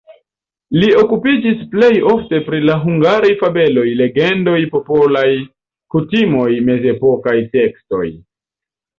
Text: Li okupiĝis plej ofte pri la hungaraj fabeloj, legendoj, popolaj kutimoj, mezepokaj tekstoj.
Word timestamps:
Li 0.75 0.87
okupiĝis 0.99 1.59
plej 1.73 1.89
ofte 2.13 2.37
pri 2.47 2.61
la 2.69 2.77
hungaraj 2.85 3.29
fabeloj, 3.41 3.83
legendoj, 3.99 4.55
popolaj 4.71 5.25
kutimoj, 5.95 6.47
mezepokaj 6.71 7.35
tekstoj. 7.57 8.07